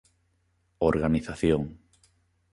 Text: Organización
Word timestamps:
Organización 0.87 1.67